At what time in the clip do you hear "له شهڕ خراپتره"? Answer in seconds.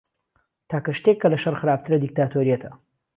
1.31-1.95